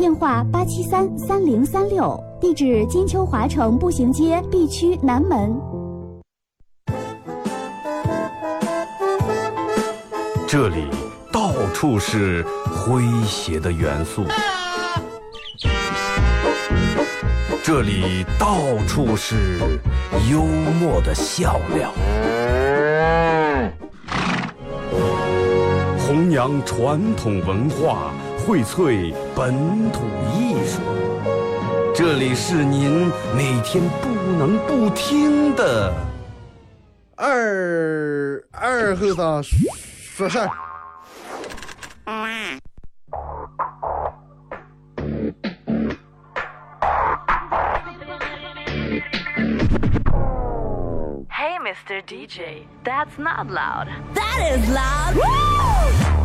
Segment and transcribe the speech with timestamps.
[0.00, 5.54] 电话八七三三零三六，地址金秋华城步行街 B 区南门。
[10.48, 10.88] 这里
[11.30, 14.24] 到处是诙谐的元素，
[17.62, 18.56] 这里到
[18.88, 19.58] 处是
[20.30, 20.40] 幽
[20.80, 21.92] 默的笑料。
[25.98, 28.14] 弘扬传统文化，
[28.46, 30.00] 荟萃本土
[30.34, 30.80] 艺术。
[31.94, 34.08] 这里是您每天不
[34.38, 35.92] 能不听的
[37.16, 40.50] 二二后生说事儿。
[51.28, 52.02] Hey, Mr.
[52.06, 53.88] DJ, that's not loud.
[54.14, 56.19] That is loud.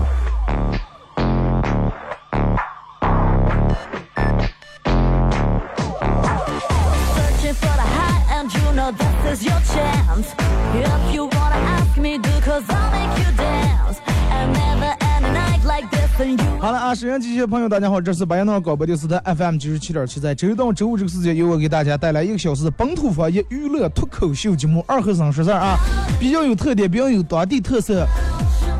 [16.65, 25.77] 好了啊，沈阳机器的朋友，大家好，这是白洋淀广播电视台 FM 九十七点七，在周一到周五这个时间，由我给大家带来一个小时的本土方言娱乐脱口秀节目《二和尚说事儿》啊，
[26.19, 28.03] 比较有特点，比较有当地特色，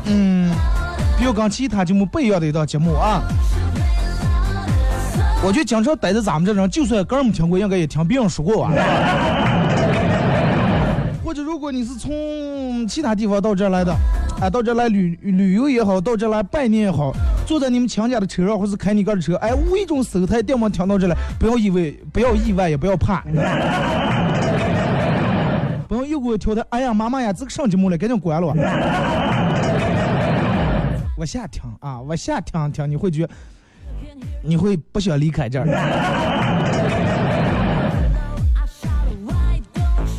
[0.06, 0.52] 嗯，
[1.16, 3.22] 比较跟其他节目不一样的一档节目啊。
[5.44, 8.72] 我觉得经常待在咱们这人，就算歌儿没听过，应该也听别人说过吧。
[11.24, 13.92] 或者如果你是从其他地方到这来的，
[14.40, 17.12] 啊，到这来旅旅游也好，到这来拜年也好，
[17.46, 23.22] 坐在你们亲家的车上，或是开你个的车，哎，无意中手台电门听到这来，不要以为，不要意外，也不要怕，
[25.88, 28.48] 不要又给我调台，哎呀，妈妈呀，这个上节目了，赶紧关了。
[31.16, 33.28] 我下听啊，我下听听，你会觉，
[34.42, 35.66] 你会不想离开这儿。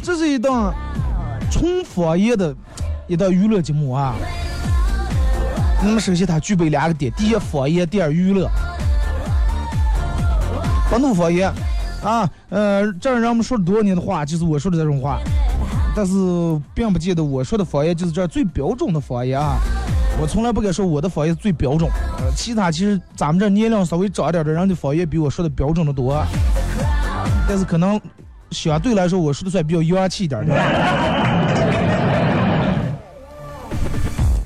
[0.02, 0.73] 这是一档
[1.52, 2.56] 纯方言的
[3.07, 4.16] 一档娱乐节目啊。
[5.83, 8.49] 那么首先它具备两个点：第一方言，第二娱乐。
[10.89, 11.51] 本土方言
[12.03, 15.19] 啊，呃，这儿让我们说了多少年的话，就是我说的这种话，
[15.95, 16.13] 但是
[16.73, 19.57] 并不见得我说的方言就是这最标准的方言啊。
[20.19, 26.25] 我从来不敢说我的方言最标准，呃，其他其实咱们这年龄稍微长点的人的方言比我说的标准的多，
[27.47, 28.01] 但是可能
[28.49, 30.55] 相对来说我说的算比较洋气一点的。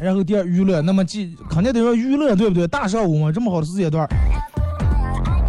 [0.01, 2.67] 然后第二娱乐，那么既肯定得说娱乐，对不对？
[2.67, 4.07] 大上午嘛，这么好的时间段，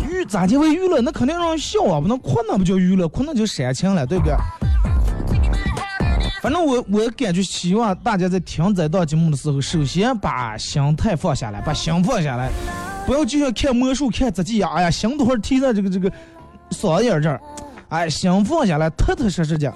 [0.06, 1.00] 娱咋就为娱乐？
[1.00, 4.34] 那肯定让人笑啊，不能困那不叫娱乐，困那就煽情了，对不对？
[6.42, 12.50] 反正我我感觉希望大家在听这档节目的时候，首先把心态放下来，把心放下来，
[13.06, 16.12] 不要就像看魔术看自己一样，哎呀，心都会提在这个这个
[16.72, 17.40] 嗓子眼这儿，
[17.88, 19.72] 哎，心放下来，踏踏实实的，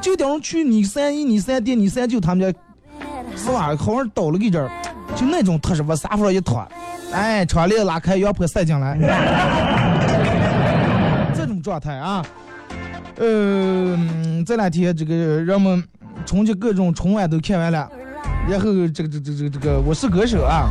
[0.00, 2.58] 就等于去你三姨、你三爹、你三舅他们家，
[3.44, 3.74] 是吧？
[3.76, 4.70] 好像倒了个这儿，
[5.16, 6.64] 就那种踏实，往沙发上一躺，
[7.12, 8.96] 哎，窗帘拉开，阳坡晒进来，
[11.34, 12.24] 这种状态啊。
[13.16, 13.98] 呃，
[14.46, 15.82] 这两天这个人们
[16.24, 17.90] 春节各种春晚都看完了，
[18.48, 20.70] 然后这个这这这这个我是歌手啊，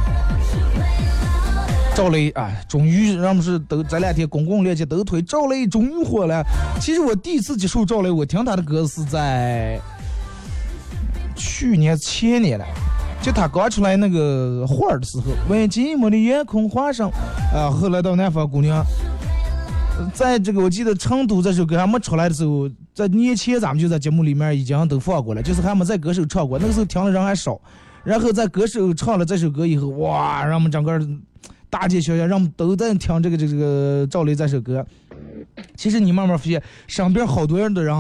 [1.94, 6.44] 赵雷啊，终于人们是都这两天公共链接都推赵雷终于火了。
[6.80, 9.80] 其实我第一次接触赵雷，我听他的歌是在
[11.42, 12.66] 去年前年了。
[13.22, 17.08] 就他刚出来那个花儿的时候，问寂寞的夜空画上，
[17.54, 18.84] 啊，后来到南方姑娘，
[20.12, 27.60] 在这个我记得成都这首歌还没出来的时候，在年前咱们就在节目里面已经都放过了，就是还没在歌手唱过，那个时候听的人还少。
[28.04, 31.00] 然后在歌手唱了这首歌以后，哇，让我们整个
[31.70, 34.84] 大街小巷，让我们都在听这个这个这个赵雷这首歌。
[35.76, 37.96] 其实你慢慢发现，身边好多人的人，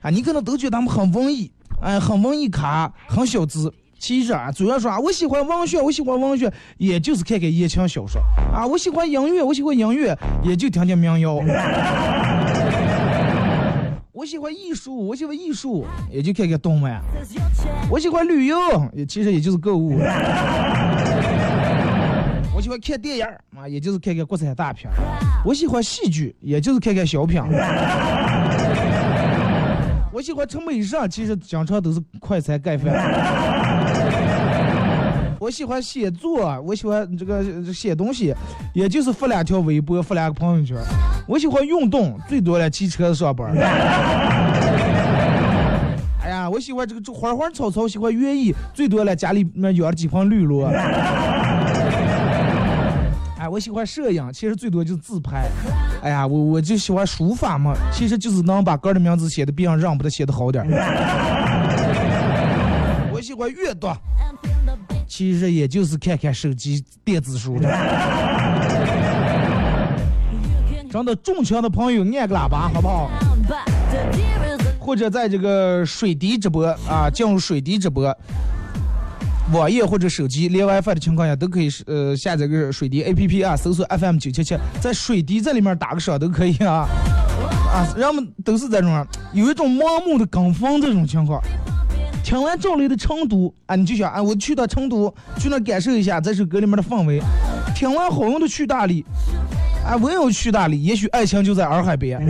[0.00, 3.72] 啊，你可能都觉得他们很文艺，哎，很文艺咖，很小资。
[3.98, 8.22] 其实啊，主要说啊，我喜欢文学，我喜欢文学，也就是看看言情小说
[8.52, 11.34] 啊；我喜欢音乐，我喜欢音乐，也就听听民谣。
[14.12, 17.00] 我喜欢艺术，我喜欢艺术，也就看看动漫。
[17.90, 18.56] 我喜欢旅游，
[18.94, 19.98] 也其实也就是购物。
[22.54, 23.26] 我喜欢看电影
[23.56, 24.88] 啊，也就是看看国产大片。
[25.44, 27.42] 我喜欢戏剧，也就是看看小品。
[30.22, 32.94] 我喜欢吃美食，其实经常都是快餐盖饭。
[35.40, 37.42] 我喜欢写作，我喜欢这个
[37.74, 38.32] 写东西，
[38.72, 40.76] 也就是发两条微博，发两个朋友圈。
[41.26, 43.52] 我喜欢运动，最多了骑车上班。
[46.22, 50.68] 哎呀，我喜欢这个花花草草，喜欢园艺，最多了家里面养了几盆绿萝。
[53.40, 55.48] 哎，我喜欢摄影，其实最多就是自拍。
[56.02, 60.66] 哎呀，我我就喜欢书法嘛，其实就是能把歌的名字写的比让让不得写的好点。
[63.12, 63.88] 我喜欢阅读，
[65.06, 67.68] 其实也就是看看手机电子书的。
[70.90, 73.08] 真的中枪的朋友按个喇叭好不好？
[74.78, 78.14] 或者在这个水滴直播啊，进入水滴直播。
[79.52, 86.88] 网页或者手机连 WiFi 的情况下，都可以呃下载个水滴 APP 啊，搜索 FM 九七七，在水滴这里面打个赏都可以啊
[87.72, 87.86] 啊！
[87.96, 91.40] 人们都是这种有一种盲目的跟风这种情况。
[92.24, 97.20] 听完赵雷的《成都》啊，你就想啊，我去到成都，去那感受一下这首歌里面的氛围。
[97.74, 99.04] 听完好用的去大理，
[99.84, 102.24] 啊，我也要去大理，也许爱情就在洱海边。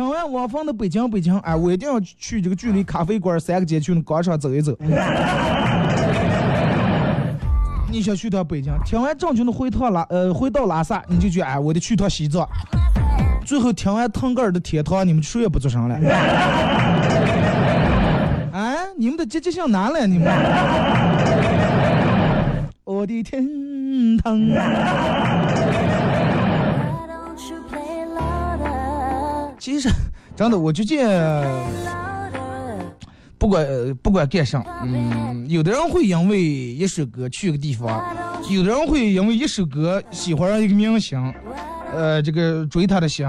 [0.00, 4.74] 听完汪峰的北京北京，哎，我一定要去这个距离咖啡馆三个街区的广场走一走。
[7.92, 8.72] 你想去趟北京？
[8.82, 12.48] 听完郑钧的回趟拉呃回到拉萨，你就觉得哎，我得去趟西藏。
[13.44, 15.94] 最后听完腾格尔的天堂，你们谁也不做声了。
[18.56, 20.26] 啊，你们的积极性难了，你们。
[22.84, 23.46] 我的天
[24.16, 24.40] 堂。
[29.60, 29.90] 其实，
[30.34, 31.06] 真的，我就见，
[33.36, 33.66] 不管
[34.02, 38.02] 不管干啥，嗯，有的人会因为一首歌去一个地方，
[38.48, 41.32] 有的人会因为一首歌喜欢上一个明星，
[41.94, 43.28] 呃，这个追他的星，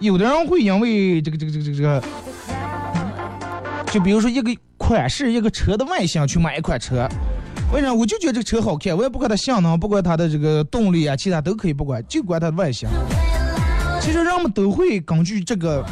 [0.00, 2.02] 有的人会因为这个这个这个这个，
[3.92, 7.06] 就比如说一个款式，一个车的外形去买一款车，
[7.70, 7.92] 为啥？
[7.92, 12.88] 我就觉得这个车好看，我也不管它性能，不管它的这个动力啊，其他都可以不管，就管它的外形。
[14.04, 15.82] 其实人们都会根据这个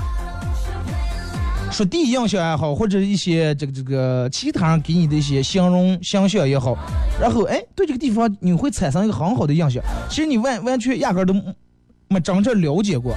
[1.71, 6.77] 说第一印象也好，或者一些这个这个其他人给你的一些形容形象也好，
[7.19, 9.83] 然后哎，对这个地方你会产生一个很好的印象。
[10.11, 11.33] 其实你完完全压根都
[12.09, 13.17] 没真正了解过。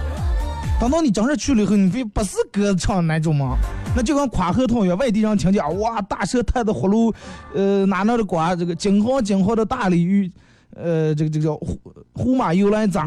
[0.80, 3.58] 等到你真正去了以后，你非不是歌唱那种吗？
[3.98, 7.14] 那就跟夸核桃一样，外地人听见哇，大舌头的葫芦，
[7.54, 10.32] 呃，哪哪的瓜，这个金黄金黄的大鲤鱼，
[10.74, 11.78] 呃，这个这个叫胡
[12.14, 13.06] 胡马游来咋？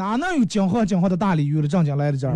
[0.00, 1.68] 哪能有金黄金黄的大鲤鱼了？
[1.68, 2.34] 正经来的这儿，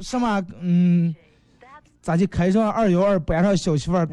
[0.00, 0.42] 什么？
[0.62, 1.14] 嗯，
[2.00, 4.06] 咋就开上二幺二，搬上小媳妇儿，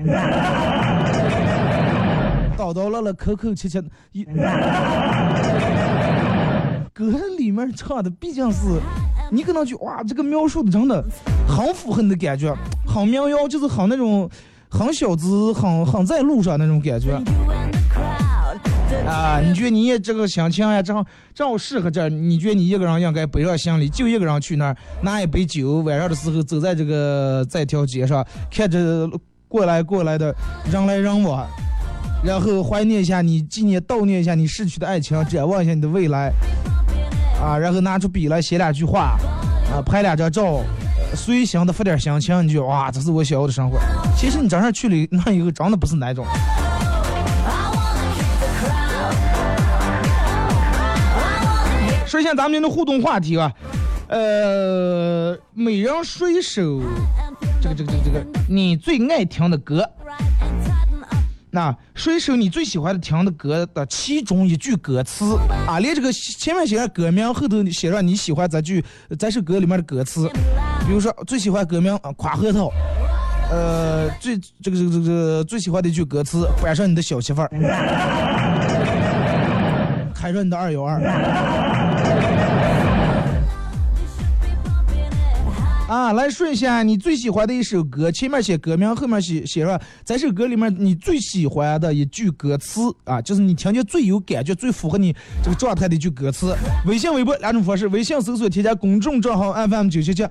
[2.58, 3.82] 叨叨唠唠，口口气气，
[6.92, 8.60] 歌里面唱的毕竟是，
[9.32, 11.02] 你可能就哇，这个描述的真的
[11.48, 12.54] 很符合你的感觉，
[12.86, 14.30] 很民谣，就是很那种，
[14.70, 17.18] 很小资，很很在路上那种感觉。
[19.06, 22.10] 啊，你觉得你也这个心情呀，正好正好适合这？
[22.10, 29.10] 你觉得你一个人应该背上行李，就一个人去那儿拿一杯酒，晚上的时候走在这个在条街上，看着
[29.48, 30.36] 过来过来的
[30.72, 31.48] 人来人往，
[32.24, 36.34] 然后怀念一下你，纪念悼念一下你逝去的爱情，展望一下你的未来，
[37.42, 39.18] 啊，然后拿出笔来写两句话，
[39.72, 40.60] 啊，拍两张照，
[41.16, 43.80] 随行的发点心情，你就哇，这是我想要的生活。
[44.18, 46.26] 其实你真正去了那以后，真的不是那种。
[52.18, 53.54] 说一下咱们的互动话题啊，
[54.08, 56.82] 呃，每人说一首
[57.62, 59.88] 这个这个这个这个你最爱听的歌，
[61.52, 68.84] 那说一首你最喜欢的听的歌的其中一句歌词啊，连这个前面写上歌名，后头写上你喜欢这句
[69.20, 70.28] 这首歌里面的歌词，
[70.88, 72.72] 比如说最喜欢歌名啊，夸核桃，
[73.52, 77.50] 呃，最这个这个这个最喜欢的一句歌词，搬上你的小媳妇儿，
[80.16, 81.00] 开上你的二幺二。
[85.88, 96.54] 啊，来说一下你最喜欢的一首歌，前面写歌名，后面写写上这首歌里面你最喜欢的一句歌词啊，就是你听见最有感觉、最符合你这个状态的一句歌词。
[96.86, 100.28] 微信、微博两种方式，微信搜索添加公众账号 FM 九七七。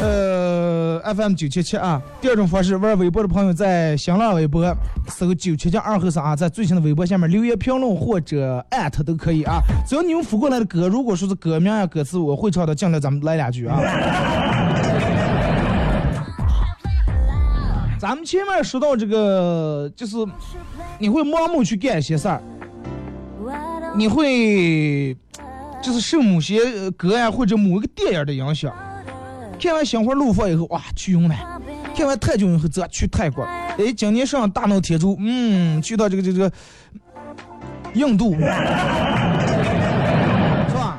[0.00, 2.00] 呃，FM 九七七啊。
[2.22, 4.74] 第二种方式，玩微博的朋友在新浪微博
[5.08, 9.60] 搜九七七二和尚啊，在最新的微博下面留言评论或者艾特都可以啊。
[9.86, 13.78] 只要你们发过来的歌，如果说是歌名呀、歌词我会唱的，尽量咱们来两句啊。
[18.00, 20.16] 咱们前面说到这个，就是
[20.98, 22.40] 你会盲目去干一些事儿，
[23.94, 25.14] 你会
[25.82, 28.72] 就是受某些歌呀或者某一个电影的影响。
[29.60, 31.36] 看完《心花怒放》以后，哇，去云南；
[31.94, 33.44] 看完《泰囧》以后，则去泰国。
[33.44, 36.50] 哎，今年上大闹天竺，嗯，去到这个这个
[37.92, 38.40] 印度，是
[40.74, 40.98] 吧？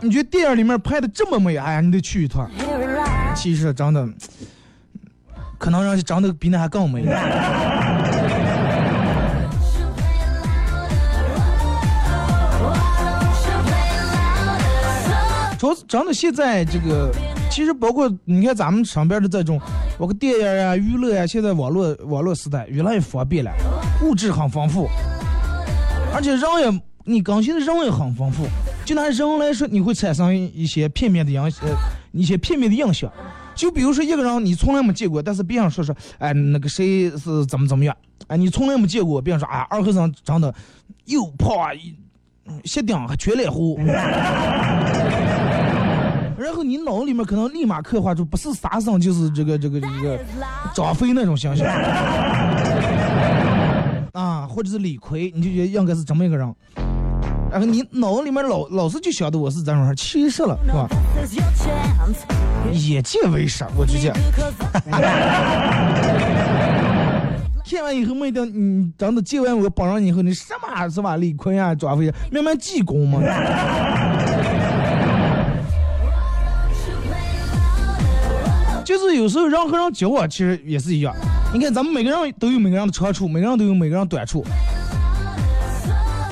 [0.00, 2.48] 你觉得电影里面拍的这么美，哎呀，你得去一趟。
[3.34, 4.08] 其实真的，
[5.58, 7.04] 可能人家长得比那还更美。
[15.58, 17.10] 主要是真的现在这个，
[17.50, 19.60] 其实包括你看咱们身边的这种，
[19.98, 23.50] 包括电影啊、娱乐啊，现在网络网络时代越来越方便了，
[24.04, 24.88] 物质很丰富，
[26.14, 28.46] 而且人也你更新的人也很丰富。
[28.84, 31.50] 就拿人来说，你会产生一些片面的影呃
[32.12, 33.10] 一些片面的印象。
[33.54, 37.96] 就比如说一个人你从来没见过，但是别人说说，哎那个谁是怎么怎么样，
[38.28, 40.54] 哎你从来没见过，别人说啊二和尚长得
[41.06, 41.70] 又胖啊，
[42.64, 43.76] 斜顶还全脸糊。
[46.38, 50.16] 然后你脑子里面可能立马刻画出不是沙僧就是这个这个这个
[50.72, 51.66] 张飞那种形象，
[54.12, 56.54] 啊，或者是李逵，你就觉得应该是这么一个人。
[57.50, 60.86] 然后你脑子里面老老是就晓得我是这种人，其实了，是吧？
[62.72, 64.12] 眼见为实，我直接。
[67.70, 71.16] 看完以后没等你真的见完我帮上你以后，你什么是吧？
[71.16, 73.18] 李逵啊，张飞，慢慢济公嘛。
[78.98, 81.14] 就是有时候人和人交往其实也是一样。
[81.54, 84.44] 你看咱们每个人都有每个人的长处，每个人都有每个人短处。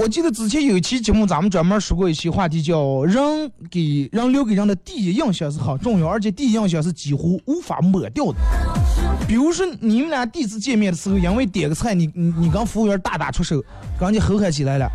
[0.00, 3.24] 我记得之前有一期节目，咱们专门说过一期话题，叫“人
[3.70, 8.34] 给人留给人的第一印象是很重要，而且第一印象是几乎无法抹掉的”。
[9.28, 13.62] 比如说你们俩第一次见面的时候，因为点个菜，你你你跟服务员大打出手，
[13.98, 14.90] 跟人家吼喊起来了，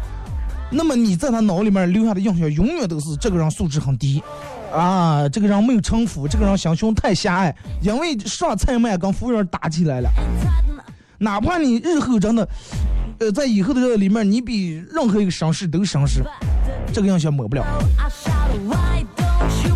[0.72, 4.22] 那么你在他脑里面留下的印象永远都是这个人素质很低。
[4.72, 10.10] 啊，这个人没有城府，这个人心胸太狭隘，因为上菜慢跟服务员打起来了。
[11.18, 12.48] 哪怕你日后真的，
[13.20, 16.24] 呃，在以后的这个里面，你比任何一个绅士都绅士，
[16.92, 17.64] 这个印象抹不了。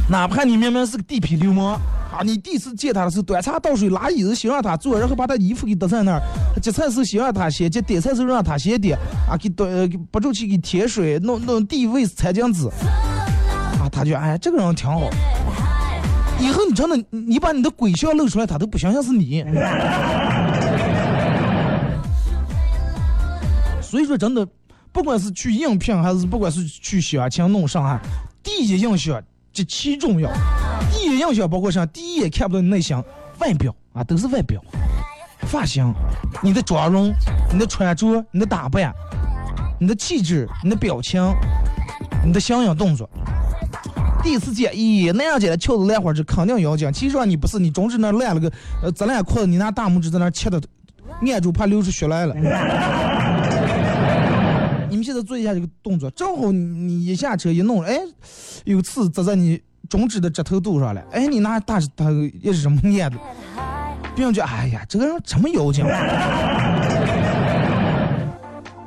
[0.10, 1.74] 哪怕你明明是个地痞流氓，
[2.12, 6.22] 啊，你第一次见他的时候，端茶倒水拿椅子先让他坐，然后把他衣服给搭在那儿，
[6.62, 8.98] 接菜时候先让他先接，点菜时候让他先点，
[9.30, 12.70] 啊，给端不住气给添水，弄弄地位餐巾纸。
[13.96, 15.10] 他就哎，这个人挺好。
[16.38, 19.42] 以后你真的，你把你的鬼笑露出来，他都不相信是你。
[23.82, 24.46] 所以说，真的，
[24.92, 28.02] 不管是去应聘，还是不管是去相亲弄上啊，
[28.44, 29.24] 第一印象
[29.54, 30.30] 极其重要。
[30.92, 31.86] 第一印象包括啥？
[31.86, 33.02] 第一眼看不到你内心，
[33.40, 34.62] 外表啊，都是外表，
[35.44, 35.94] 发型，
[36.44, 37.14] 你的妆容，
[37.54, 38.94] 你的穿着，你的打扮，
[39.80, 41.34] 你的气质，你的表情，
[42.26, 43.10] 你的相应动作。
[44.26, 46.92] 第一次见，咦，那样的翘子烂花指肯定要紧。
[46.92, 48.52] 其实你不是，你中指那烂了个
[48.82, 50.60] 呃紫烂裤子，你拿大拇指在那切的，
[51.32, 52.34] 按住怕流出血来了。
[54.90, 58.00] 你们现在做一下这个动作，正好你一下车一弄，哎，
[58.64, 61.04] 有刺扎在你中指的指头肚上了。
[61.12, 63.18] 哎，你拿大指头也是这么按的，
[64.16, 65.86] 别人就哎呀，这个人这么妖精，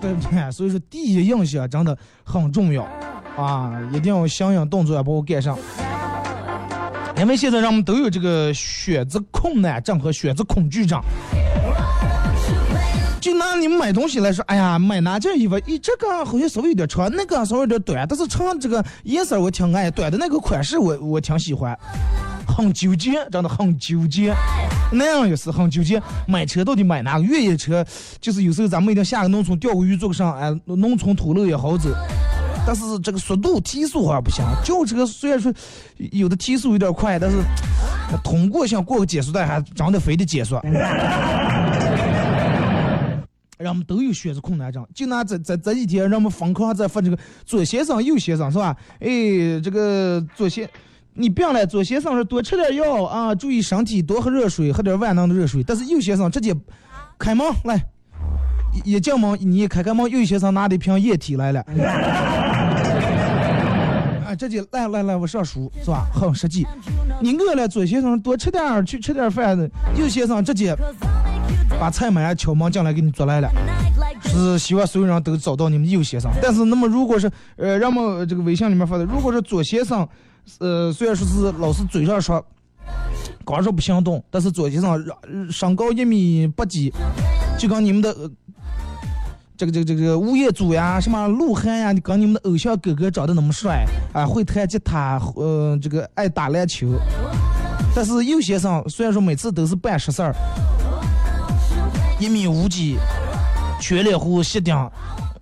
[0.00, 0.50] 对不对？
[0.50, 2.84] 所以说第一印象真的很重要。
[3.38, 5.56] 啊，一定要相应动作要把我赶上，
[7.16, 11.00] 因为现在人们都有这个选择困难症和选择恐惧症。
[13.20, 15.56] 就拿你们买东西来说，哎呀，买哪件衣服？
[15.60, 21.78] 咦，这个好像稍微有点长，那个稍微有点短，但是长这个颜色我挺爱，短的那个款式我我挺喜欢，
[22.46, 24.34] 很纠结，真的很纠结。
[24.92, 27.84] 那样也是很纠结，买车到底买哪个越野车？
[28.20, 31.90] 就是有时候咱们一定下个农村钓个鱼做个上，哎，农村土路也好走。
[32.68, 35.50] 但是这个速度提速好像不行，轿车虽然说
[35.96, 37.38] 有的提速有点快，但是
[38.22, 40.60] 通过像过个减速带还真的非得减速。
[43.56, 48.76] 人们都有选择困难症，就拿这这这几天，人们疯狂在发这个左先生右先生是吧？
[49.00, 49.08] 哎，
[49.64, 50.68] 这个左先
[51.14, 55.64] 你病了，左先生说多吃点药啊，注意身体，多喝热水，喝点万能的热水。
[55.66, 56.54] 但是右先生直接
[57.18, 57.82] 开门来，
[58.84, 61.64] 一进门你开开门，右先生拿的一瓶液体来了。
[64.38, 66.06] 直接来来来，我上书是吧？
[66.14, 66.64] 很实际。
[67.20, 69.58] 你饿了，左先生多吃点儿去吃点饭。
[69.96, 70.76] 右先生直接
[71.80, 73.50] 把菜买敲门进来给你做来了，
[74.22, 76.30] 是希望所有人都找到你们右先生。
[76.40, 80.08] 但是那么如果是呃，让么这个微信里面发的，如果是左先生，
[80.60, 82.44] 呃，虽然说是老是嘴上说，
[83.44, 85.04] 光说不行动，但是左先生
[85.50, 86.92] 身高一米八几，
[87.58, 88.14] 就跟你们的。
[89.58, 96.86] 这个这个这个物业组呀，什么鹿晗呀，你跟你们的偶像哥哥长得那么帅啊，会弹吉他，呃，这个爱打篮球。
[97.92, 100.32] 但是右先生虽然说每次都是办实事儿，
[102.20, 102.98] 一米五几，
[103.80, 104.76] 全脸胡，斜顶，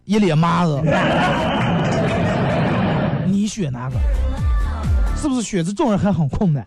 [0.07, 0.81] 一脸麻子，
[3.27, 3.97] 你选哪个？
[5.21, 6.67] 是不是选择这种人还很困难？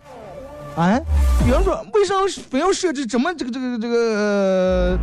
[0.75, 0.99] 啊？
[1.47, 2.13] 有人说，为啥
[2.51, 4.99] 非要设置这么这个这个这个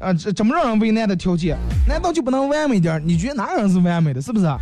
[0.00, 1.58] 啊这怎么让人为难的条件？
[1.86, 3.00] 难道就不能完美点儿？
[3.00, 4.20] 你觉得哪个人是完美的？
[4.20, 4.56] 是不是啊？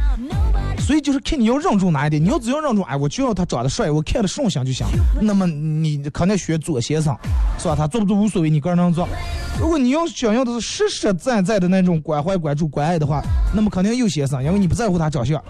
[0.81, 2.23] 所以就是看你要让住哪一点。
[2.23, 4.85] 你要只要让住，哎，我就要他长得帅，我看着顺心就行。
[5.21, 7.17] 那么你肯定选左先生，
[7.57, 7.77] 是吧？
[7.77, 9.09] 他做不做无所谓，你个人能做。
[9.61, 13.23] 如果你要想要的是实实在在的那种关怀、关注、关爱的话，
[13.55, 15.41] 那么肯定右先生，因为你不在乎他长相。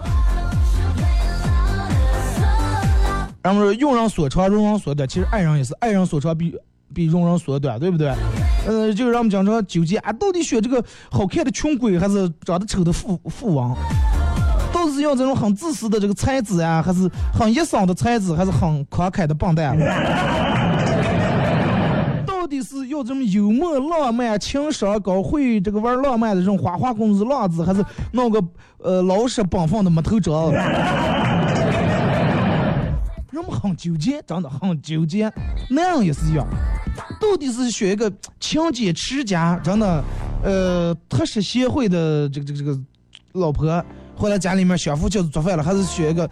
[3.41, 6.55] 然后说用人所长，容人所短，其实爱人也是爱人所长比
[6.93, 8.11] 比容人所短，对不对？
[8.67, 13.75] 呃，就让我们讲说纠结啊，到底选这个好看的穷鬼，还是长得丑的富富王？
[14.71, 19.77] 到底是要这种很自私的这个才子呀，还是很一生的才子，还是很慷慨的笨蛋？
[22.25, 28.43] 到底是要这么幽默浪漫、情商高、会这个玩浪漫的这种花花公子浪子，还是弄个
[28.79, 30.51] 呃老实本分的木头桩？
[33.39, 35.31] 人们很纠结，真的很纠结。
[35.69, 36.45] 男人也是一样，
[37.19, 40.03] 到底是选一个 勤俭持家、真的
[40.43, 42.79] 呃踏实贤惠的这个这个这个
[43.33, 43.83] 老婆，
[44.15, 46.29] 回来家里面相夫教子做饭了，还是选一个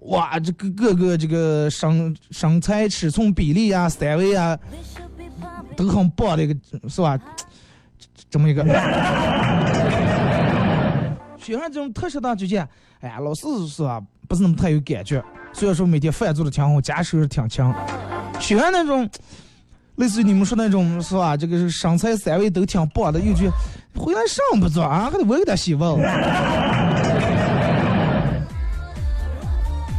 [0.00, 4.58] 哇这个各个这个身身材尺寸比例啊、三围啊
[5.76, 6.54] 都很棒的一个
[6.88, 7.18] 是吧？
[8.28, 8.62] 这么一个。
[11.40, 12.68] 选上这种特殊的就见，
[13.00, 13.98] 哎呀，老是是吧，
[14.28, 15.24] 不是那么太有感觉。
[15.52, 17.74] 虽然说每天饭做的挺好，家收拾挺强，
[18.38, 19.08] 喜欢那种
[19.96, 21.36] 类似于你们说那种是吧？
[21.36, 23.50] 这个是身材三围都挺棒的，又去
[23.94, 25.96] 回来上不做啊，还得我给他洗碗。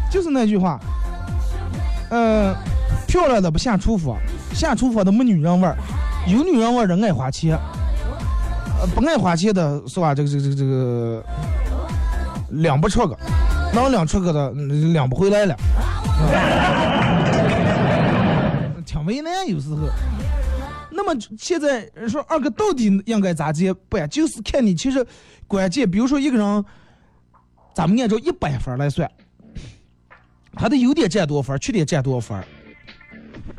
[0.10, 0.80] 就是那句话，
[2.10, 2.56] 嗯，
[3.08, 4.18] 漂亮的不下厨房，
[4.54, 5.78] 下厨房的没女人味儿，
[6.28, 7.58] 有女人味儿的爱花钱，
[8.96, 10.16] 不爱花钱的是吧？
[10.16, 11.24] 这个这个这个这个
[12.50, 13.16] 两不出个。
[13.74, 14.52] 能两出个的，
[14.92, 15.56] 两不回来了，
[18.86, 19.88] 挺为难有时候。
[20.92, 23.74] 那么现在说二哥到底应该咋接？
[23.88, 25.06] 办，就是看你其实
[25.48, 26.66] 关键，比如说一个人，
[27.74, 29.10] 咱们按照一百分来算，
[30.54, 32.44] 他的优点占多少分，缺点占多少分？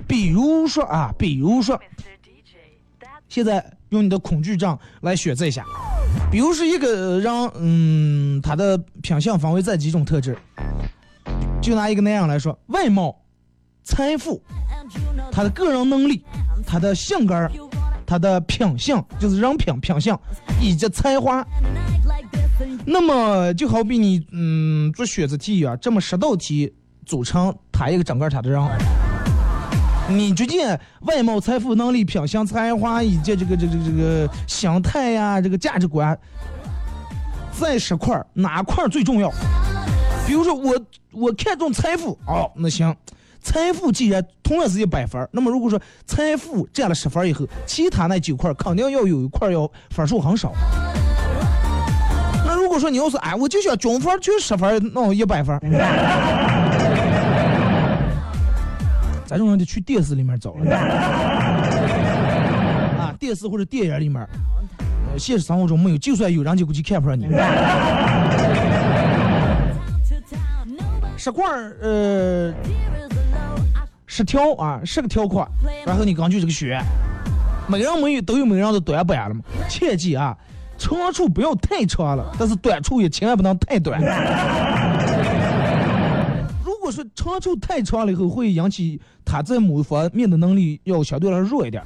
[0.06, 1.80] 比如说啊，比如说，
[3.28, 5.64] 现在用你的恐惧症来选择一下。
[6.32, 10.34] 比如说一个人，嗯，他的品相分为这几种特质。
[11.60, 13.14] 就拿一个那样来说，外貌、
[13.84, 14.42] 财富、
[15.30, 16.24] 他的个人能力、
[16.66, 17.34] 他的性格、
[18.06, 20.18] 他的品相，就是人品品相
[20.58, 21.46] 以及才华。
[22.86, 26.72] 那么就好比你，嗯，做选择题一样，这么十道题
[27.04, 28.58] 组成他一个整个他的人。
[30.16, 30.66] 你决定
[31.02, 36.16] 外貌、财富、能力、品行、才华以及这个、这个、这个心态呀，这个价值观，
[37.58, 39.32] 在十块哪块最重要？
[40.26, 40.78] 比如说我
[41.10, 42.94] 我看中财富，哦，那行，
[43.42, 50.52] 财富既然同样是一百分，那么如果说财富占了十分以后，其他那九块肯定要有一块要分数很少。
[52.46, 55.58] 那如果说你要是哎，我就想均分就十分，弄一百分。
[59.32, 60.76] 咱这种人得去电视里面找了
[63.00, 64.20] 啊，电视或者电影里面，
[65.10, 67.26] 呃，现实生活中没有，就算有人就估计看不上你。
[71.16, 71.46] 十块，
[71.80, 72.52] 呃，
[74.06, 75.48] 十条啊，十个条款，
[75.86, 76.84] 然后你根据这个选，
[77.66, 80.36] 每个人没有都有每个人的短板了嘛，切记啊，
[80.76, 83.98] 长处不要太长了，但是短处也千万不能太短。
[86.82, 91.80] 如果说长处太长了以后，会引起他在某一方面的能力要相对来说弱一点，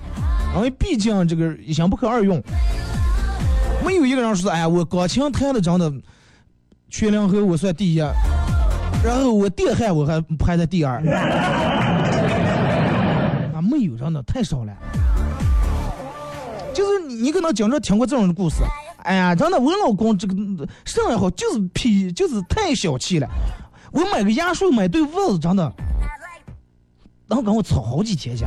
[0.54, 2.42] 因为毕竟这个一心不可二用。
[3.85, 5.92] 没有一个人说，哎，我钢琴弹的真的
[6.88, 7.98] 全两河我算第一，
[9.04, 10.96] 然后我电焊我还排在第二，
[13.52, 14.72] 啊，没有真的太少了。
[16.72, 18.62] 就是你可能经常听过这种故事，
[19.04, 20.35] 哎呀，真的我老公这个
[20.87, 23.28] 肾也好，就是脾就是太小气了。
[23.96, 25.72] 我买个牙刷，买对袜子，真的，
[27.26, 28.44] 然后跟我吵好几天去。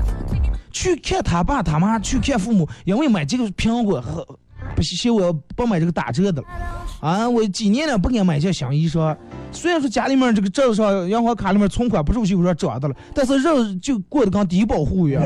[0.71, 4.23] 去看他爸他妈，去看父母，因为买这个苹果和
[4.75, 6.47] 不嫌我不买这个打折的了。
[7.01, 9.17] 啊，我几年了不敢买这新衣裳。
[9.51, 15.23] 虽然说家里面这个账上银行卡里面存款不是有说涨的了，但是人就过得跟低保户一样。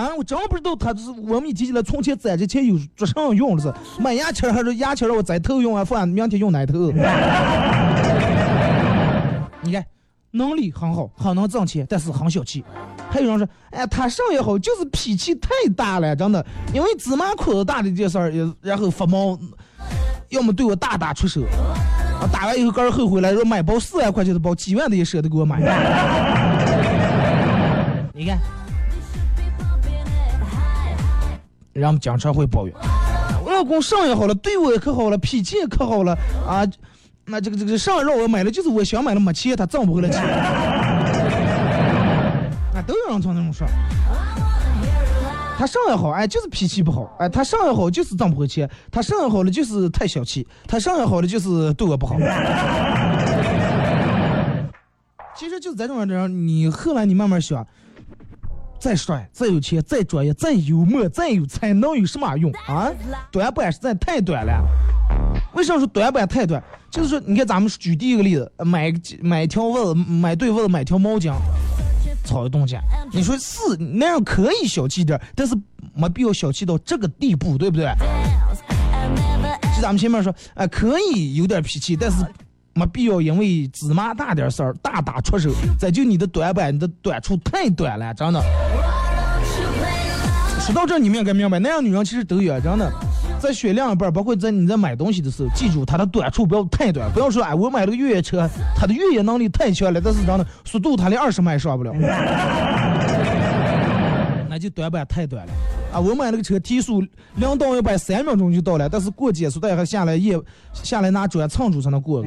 [0.00, 3.70] 啊，我真不知道他是我们一提起来存钱攒这钱有做啥用的是？
[4.00, 5.84] 买牙签还是牙签让我再头用啊？
[5.84, 6.90] 不然明天用哪头？
[9.60, 9.84] 你看，
[10.30, 12.64] 能力很好，很能挣钱，但是很小气。
[13.10, 16.42] 还有人说，哎，他上也好，就是脾气太大了，真的。
[16.72, 18.32] 因为芝麻裤子大的这事儿，
[18.62, 19.38] 然后发毛，
[20.30, 21.42] 要么对我大打出手，
[22.32, 25.58] 打完以后个人后悔了，说买包四万块钱的包，几万的也舍得给我买。
[28.14, 28.38] 你看，
[31.72, 32.74] 让我们经常会抱怨，
[33.44, 36.66] 我老公上也好了，对我也可好了，脾气也可好了啊。
[37.26, 40.20] 那这个这个上让我买了，就是我想买了没钱，他挣不回来钱。
[42.74, 43.66] 啊，都有人这么说。
[45.56, 52.16] 他上也好，哎，就是脾气不好，哎，他上也好，就是挣不回钱，他上也好了，就是太小气，他上也好了，就是对我不好。
[55.36, 57.64] 其实就是这种人，你后来你慢慢想，
[58.80, 62.90] 再帅、再有钱、再专业、再幽默、再有才，能有什么用啊？
[63.30, 64.64] 短板实在太短了。
[65.52, 66.62] 为什么说短板太短？
[66.90, 71.32] 就是说，你看咱们举第一个例子，买买条袜子，买对袜子，买条毛巾。
[72.24, 72.80] 炒一动价，
[73.12, 75.54] 你说是那样可以小气点，但是
[75.94, 77.86] 没必要小气到这个地步，对不对？
[79.74, 82.18] 就咱们前面说，哎，可以有点脾气，但是
[82.74, 85.50] 没必要因为芝麻大点事儿大打出手。
[85.78, 88.42] 再就你的短板，你的短处太短了，真的。
[90.60, 92.92] 说到这，你们应该明白，那样女人其实都有，真的。
[93.40, 101.92] 在选另一半，包括在你在买东西的时候，记住它的短处不要太短，不要说哎，我买了个越野车，它的越野能力太强了，但是真的速度它连二十迈也上不了，
[104.50, 105.52] 那就短板太短了
[105.92, 106.00] 啊！
[106.00, 107.00] 我买了个车，提速
[107.36, 110.36] 两到一百三秒钟就到了，但是过减速带还下来也
[110.72, 112.20] 下来拿砖蹭住才能过，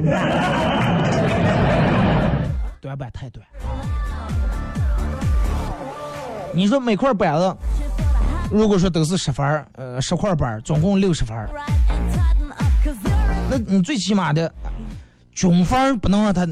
[2.80, 3.46] 短板太短。
[6.54, 7.54] 你说每块板子。
[8.50, 11.36] 如果说都是十分，呃，十块板，总共六十分，
[13.50, 14.50] 那你最起码的
[15.32, 16.46] 均分不能让他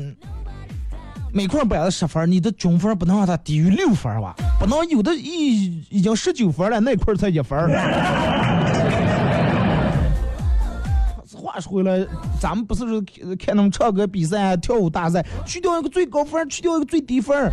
[1.35, 4.35] 每块板子十分，你的均分不能让他低于六分吧？
[4.61, 7.59] 不能有的已已经十九分了，那块才一分。
[11.35, 12.07] 话说回来，
[12.39, 13.03] 咱们不是说
[13.39, 17.51] 看他们唱歌比赛、跳舞大赛，去掉一个最高分，去掉一个最低分。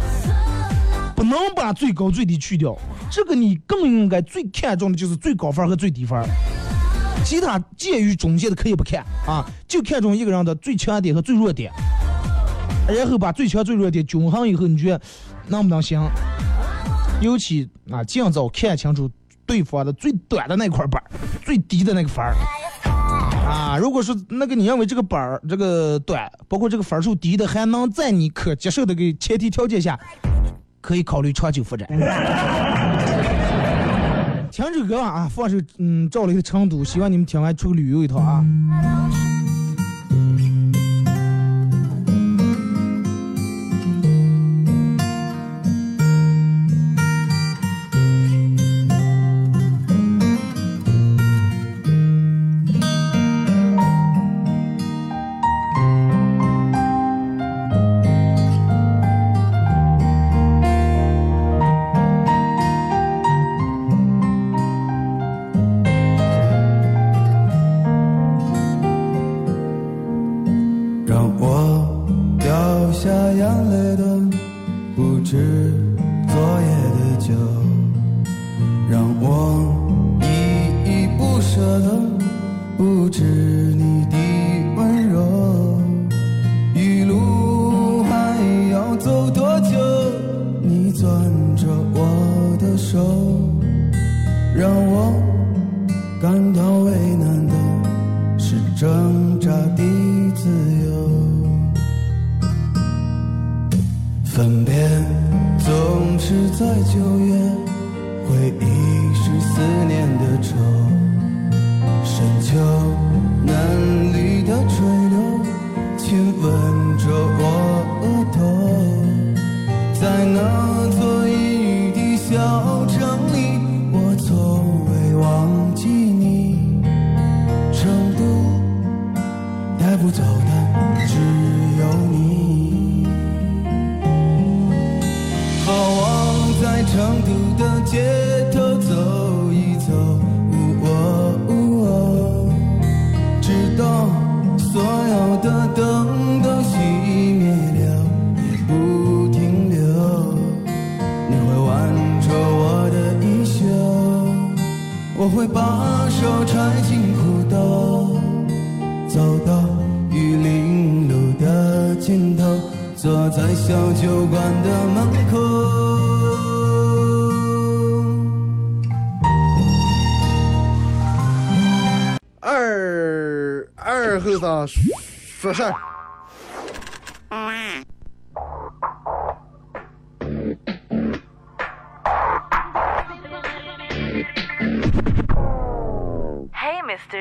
[1.15, 2.77] 不能把最高最低去掉，
[3.09, 6.21] 这个你更应该最看重的就是最高分和最低分，
[7.25, 11.71] 其他介于中间的可以不看啊，就看重一个人的最强点和最弱点，
[12.93, 15.01] 然后把最强最弱点均衡以后，你觉得
[15.47, 16.01] 能不能行？
[17.21, 19.09] 尤其啊，尽早看清楚
[19.45, 21.03] 对方的最短的那块板，
[21.43, 22.35] 最低的那个分儿
[23.45, 23.77] 啊。
[23.77, 29.99] 如果说那个你认为这个板儿这个短，包括这个分数低的，还能在你可接受的个前提条件下。
[30.81, 31.85] 可以考虑长久发展。
[34.49, 38.45] 听首歌啊，放首嗯赵雷的《成都》，希望你们听完出去旅游一趟啊。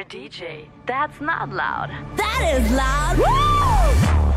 [0.08, 1.90] DJ, that's not loud.
[2.16, 3.18] That is loud.
[3.18, 4.27] Searching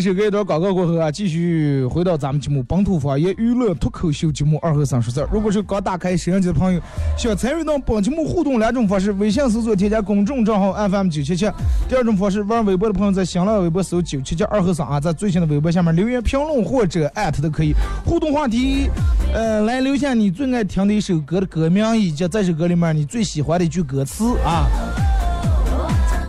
[0.00, 5.28] 一首歌一段广告过后啊，继续回到咱们节目《本土方言娱乐脱口秀》节目二和三十四。
[5.30, 6.80] 如果是刚打开摄像机的朋友，
[7.18, 11.50] 想参与到本节目互动两种方式：微信搜索添加公众账号 FM 九七七；
[11.86, 17.74] 第二种方式，玩微博的朋友在新浪微博搜九七七二和三啊，在最新的微博下面留言评论或者艾特都可以。
[18.06, 18.88] 互动话题，
[19.34, 24.64] 呃，来留下你最爱听的一首歌的歌名以及这首歌里面你最喜欢的一句歌词啊。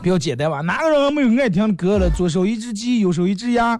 [0.02, 2.10] 比较简单吧，哪个人没有爱听的歌了？
[2.10, 3.80] 左手一只鸡，右手一只鸭。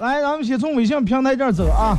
[0.00, 1.98] 来，咱们先从微信平台这儿走啊。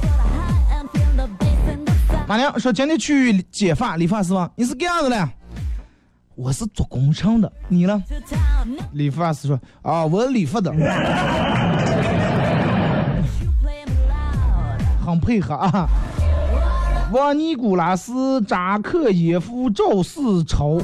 [2.27, 5.29] 马娘说今天去剪发理发师吧，你是干啥子的？
[6.35, 8.01] 我是做工程的，你呢？
[8.93, 10.71] 理发师说啊，我理发的，
[15.05, 15.89] 很配合啊。
[17.11, 20.77] 王尼古拉斯扎克耶夫赵四超，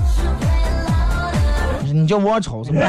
[1.85, 2.81] 你叫王超是吧？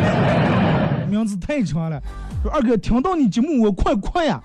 [1.10, 2.00] 名字太长了。
[2.42, 4.40] 说二哥听到你节目我快快呀！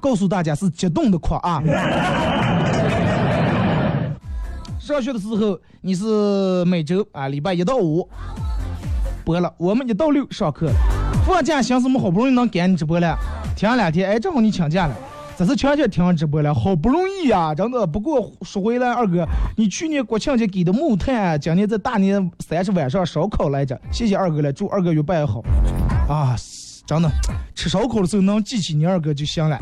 [0.00, 1.60] 告诉大家是激动的快啊！
[4.78, 8.08] 上学的时候你是每周啊礼拜一到五
[9.24, 10.70] 播了，我们一到六上课。
[11.26, 13.18] 放假寻思我们好不容易能赶你直播了，
[13.56, 14.94] 停两天，哎，正好你请假了。
[15.38, 17.86] 这次全天听直播了，好不容易呀、真的。
[17.86, 25.42] 不过说回来，二哥，你去年国庆节给的木炭，今年在大年三十晚上烧烤来着，谢谢二哥了，祝二哥越办越好。
[26.08, 26.36] 啊，
[26.86, 27.10] 真的，
[27.54, 29.58] 吃烧烤的时候能记起你二哥就行了，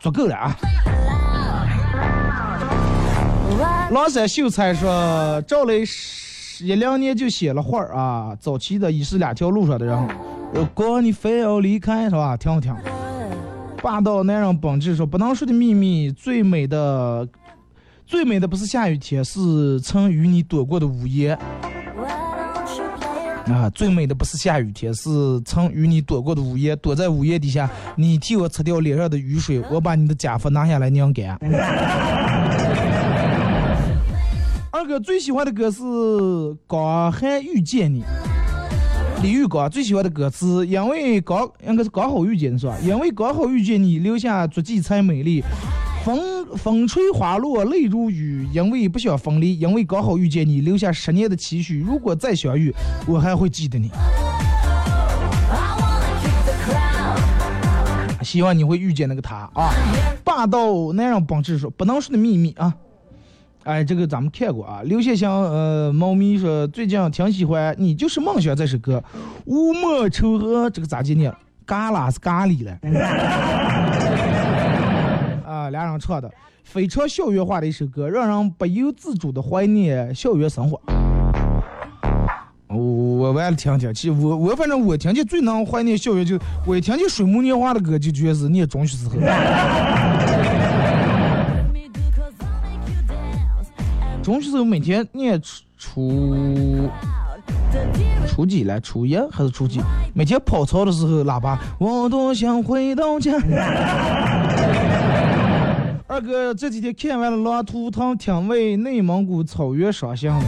[0.00, 0.56] 足够了啊。
[3.92, 10.08] 狼山秀才说，赵雷十一两年就写了画儿啊，早期的已是两条路上的人。
[10.52, 12.36] 如果你非要离开，是吧？
[12.36, 12.74] 听不听？
[13.82, 17.26] 霸道男人本质说，不能说的秘密，最美的，
[18.06, 21.38] 最美的不是下雨天，是曾与你躲过的午夜。
[23.46, 26.76] 啊，最美的不是下雨天，是曾与你躲过的午夜。
[26.76, 31.38] 躲在午夜底下，你替我擦掉脸上的雨水，我把你的假发拿下来晾干。
[34.70, 35.82] 二哥最喜欢的歌是
[36.68, 38.02] 《刚还遇见你》，
[39.22, 42.74] 李玉刚最喜欢的歌词，因为刚应该是刚好遇见是吧？
[42.82, 45.44] 因为刚好遇见你，留下足迹才美丽。
[46.02, 51.80] 风风吹花落泪如雨，因为不想分离，因为刚好遇见你，留下十年的期许。
[51.80, 52.74] 如果再相遇，
[53.06, 53.90] 我还会记得你。
[58.22, 59.70] 希望你会遇见那个他啊！
[60.24, 62.74] 霸道男人本质说不能说的秘密啊！
[63.64, 64.80] 哎，这个咱们看过啊。
[64.84, 69.02] 刘谢祥呃，猫咪说最近挺喜欢《你就是梦想》这首歌，
[69.46, 71.32] 乌莫愁和这个咋记念？
[71.66, 72.78] 嘎啦是咖喱了。
[75.46, 76.30] 啊，俩人唱的
[76.64, 80.80] 非常校园化的一首歌，让人不由自主的怀念校园生活。
[82.68, 89.16] 我我完了听听，其实我我反正我听见最能怀念校园就我一听见水木年华的歌就觉得是念中学时候。
[94.30, 95.42] 中学时候每天念
[95.76, 96.88] 初
[98.28, 98.78] 初几来？
[98.78, 99.80] 初一还是初几？
[100.14, 103.32] 每天跑操的时候，喇叭我多想回到家。
[106.06, 110.44] 二哥这几天看完了《狼图腾》，挺为内蒙古草原伤心的。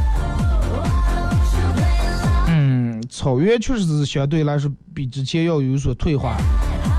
[2.47, 6.37] 嗯，草原确实是相对来说比之前要有所退化，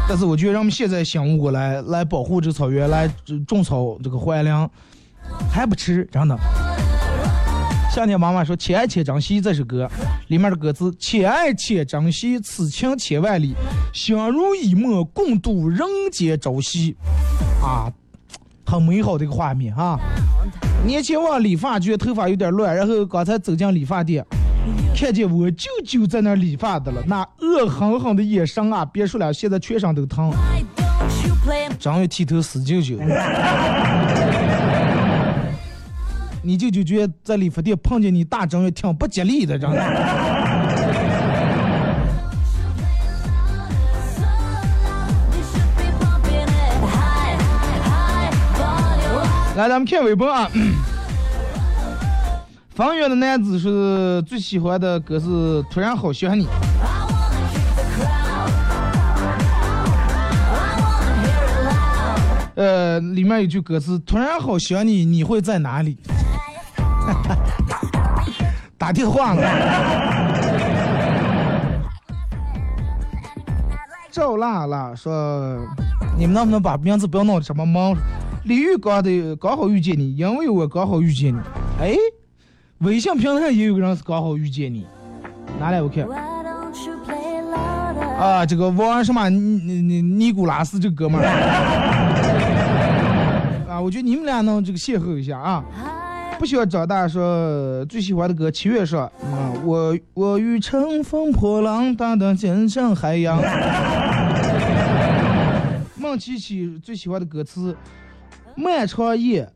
[0.09, 3.09] 但是我觉得让我们现在醒悟过来，来保护这草原，来
[3.47, 4.69] 种草这个还粮，
[5.49, 6.37] 还不迟，真的。
[7.93, 9.87] 夏天妈妈说：“且爱且珍惜”这首歌
[10.29, 13.53] 里面的歌词：“且爱且珍惜，此情千万里，
[13.93, 16.95] 相濡以沫，共度人间朝夕。”
[17.61, 17.93] 啊，
[18.65, 19.99] 很美好的一个画面啊！
[20.83, 24.25] 年前我理发局，头发有点乱，然后刚才走进理发店，
[24.95, 28.83] 看见我舅舅在那儿理发的了，那恶狠狠的眼神啊！
[28.85, 30.33] 别说了，现在全身都疼。
[31.77, 32.97] 张月剃头死舅舅。
[36.45, 39.77] 你舅舅觉得在理发店碰见你大正月挺不吉利的，真的。
[49.55, 50.49] 来，咱们看微博啊。
[52.75, 55.27] 方圆的男子是最喜欢的歌是
[55.71, 56.45] 《突然好想你》。
[56.49, 56.57] I
[57.07, 58.51] wanna kick the crowd.
[60.49, 61.15] I wanna
[62.55, 65.97] hear 个里面有句歌词：“突然好想你，你会在哪里？”
[68.77, 69.41] 打电话了。
[74.11, 75.57] 赵辣辣说
[76.17, 77.95] ：“你们能不能把名字不要弄的什么忙？
[78.43, 81.39] 李玉刚的刚好遇见你，因为我刚好遇见你。
[81.81, 81.95] 哎，
[82.79, 84.85] 微信平台上也有个人是刚好遇见你，
[85.59, 86.05] 拿来我看。
[88.19, 91.25] 啊，这个王什么尼尼尼古拉斯这哥们儿
[93.67, 95.63] 啊，我觉得你们俩能这个邂逅一下啊。
[96.39, 103.41] 不喜欢长大说最喜欢的歌，七月说，啊，我我欲乘风破浪，大胆见上海洋。
[105.95, 107.75] 孟琪琪最喜欢的歌词，
[108.55, 109.49] 漫长夜，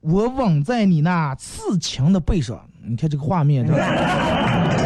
[0.00, 2.60] 我吻在你那刺青的背上。
[2.86, 4.83] 你看这个画面，对吧。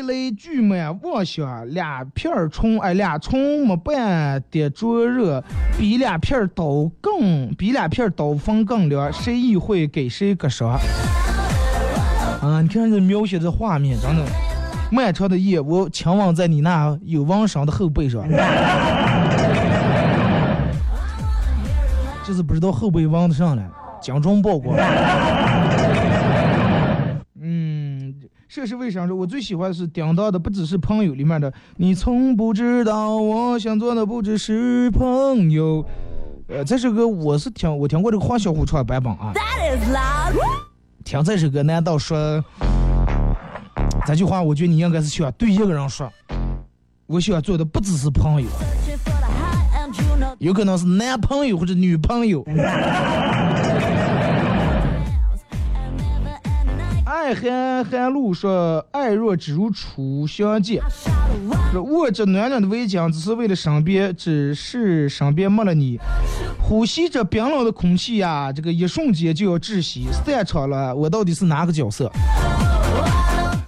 [0.00, 5.44] 味蕾巨满妄想，两片儿葱哎，俩葱没半点灼热，
[5.78, 10.70] 比两片儿刀更比两片儿刀锋更凉，谁意会给谁割伤？
[12.40, 14.24] 啊，你看这描写这画面，真的，
[14.90, 18.26] 漫长的夜，我亲吻在你那有纹身的后背上，
[22.26, 23.62] 就是不知道后背纹的上了，
[24.00, 24.74] 精忠报国。
[28.50, 35.84] 嗯，涉世未深说，我最喜欢的是顶到的不只是朋友里面的，你从不知道我想做的不只是朋友。
[36.48, 40.34] 呃，这首歌我是听我听过这个黄小琥唱的版本啊，That is loud.
[41.04, 42.44] 听这首歌难道说
[44.04, 44.42] 这句话？
[44.42, 46.12] 我觉得你应该是喜欢对一个人说，
[47.06, 48.48] 我喜欢做的不只是朋友
[50.38, 52.44] 有可能是男朋友或者女朋友。
[57.30, 65.96] 爱寒寒露说：“爱若只如初相见。” Shout out, 说握着暖暖的围巾，只是为了身边，只是身边没了你。
[66.60, 70.08] 呼吸着冰冷的空气呀、这个一瞬间就要窒息。
[70.10, 72.10] 散场了，我到底是哪个角色？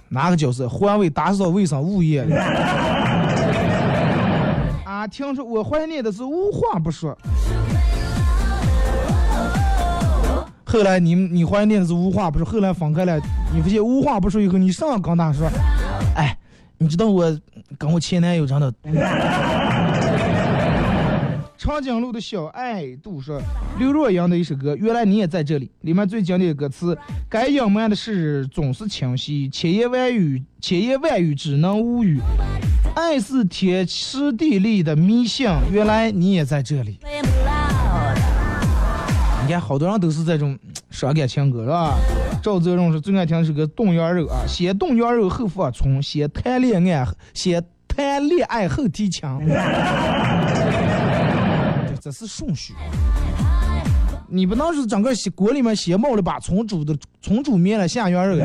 [0.09, 0.67] 哪个角色？
[0.67, 2.35] 环卫、打扫卫生、物业的。
[4.83, 7.17] 啊，听说我怀念的是无话不说。
[10.73, 13.21] 后来你你怀念的是无话不说，后来分开了，
[13.53, 15.47] 你发现无话不说以后，你上跟他说，
[16.15, 16.35] 哎，
[16.79, 17.39] 你知道我
[17.77, 18.73] 跟我前男友真的。
[21.59, 23.39] 长颈鹿的小爱杜说，
[23.77, 26.97] 刘若英的一首歌《原来你也在这里》，里面最经典的歌词：
[27.29, 32.19] 该隐瞒的事总是清晰，千言万语，千言万语只能无语。
[32.95, 36.97] 爱是天时地利的迷信，原来你也在这里。
[39.45, 40.57] 你看，好多人都是这种
[40.89, 41.97] 伤感情歌， 是吧？
[42.41, 49.41] 赵泽荣是最爱听的是个冻羊肉啊，先冻羊肉后放葱，先谈恋爱，先谈恋爱后提枪。
[52.01, 52.73] 这是顺序。
[54.27, 58.37] 你不能是整个锅里面先冒了把葱煮的葱煮面了下羊肉。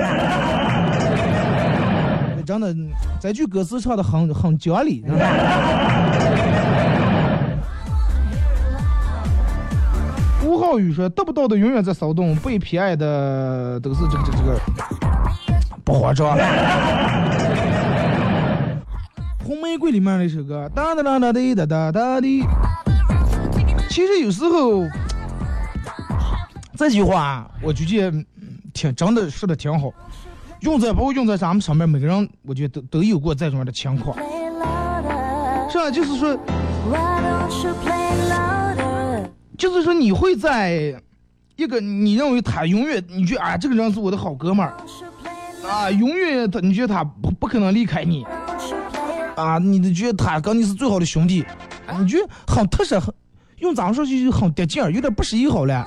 [2.44, 2.74] 真的，
[3.20, 5.02] 这句歌词唱的很很讲理。
[10.68, 14.60] 吴浩宇说：“得不到的永远在骚动，被偏爱的都是这个这个这个
[15.82, 16.36] 不慌张。
[19.42, 22.44] ”红玫瑰里面那首歌，哒哒哒哒滴哒哒哒滴。
[23.88, 24.84] 其实有时候
[26.76, 28.24] 这句话，我觉得
[28.74, 29.90] 挺真的说的挺好，
[30.60, 35.72] 用在包括用在咱们上面，每个人我觉得都都有过这种的情况，Play louder.
[35.72, 35.90] 是吧？
[35.90, 36.36] 就是说，
[39.58, 40.94] 就是说你会在
[41.56, 44.72] 一个你认为他永远，你觉得啊这个人是我的好哥们儿。
[45.68, 48.24] 啊，永远他你觉得他不不可能离开你。
[49.34, 51.42] 啊，你的觉得他跟你是最好的兄弟，
[51.86, 53.12] 啊，你觉得很踏实，很
[53.58, 55.86] 用咱们说就很得劲儿，有点不适应好了。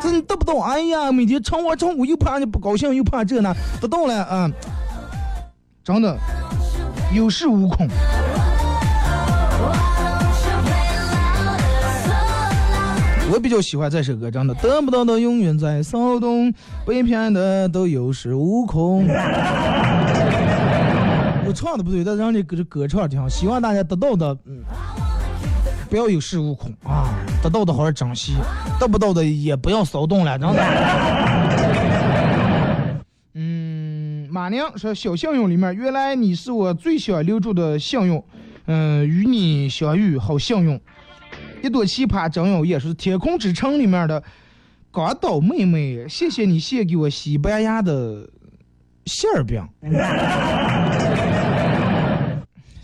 [0.00, 4.50] 这你得不到，哎呀，每天成我成我又怕你不高兴，又怕这那，得到了啊，
[5.82, 6.16] 真的
[7.14, 7.88] 有恃无恐。
[13.34, 16.54] 我比较喜欢这首歌，真的得不到的永远在骚动，
[16.86, 19.04] 被骗的都有恃无恐。
[21.44, 24.62] 我唱的不对，但让这歌这歌唱挺好，希望大家得到的，嗯，
[25.90, 27.08] 不要有恃无恐啊，
[27.42, 28.34] 得到的好好珍惜，
[28.78, 30.62] 得不到的也不要骚动了，真的。
[33.34, 38.22] 嗯，马娘说小幸运里面，原来你是我最想留住的幸运，
[38.66, 40.80] 嗯，与你相遇好幸运。
[41.64, 44.22] 一朵奇葩真有也是《天空之城》里面的
[44.92, 48.28] 港岛妹妹，谢谢你献给我西班牙的
[49.06, 49.66] 馅儿饼。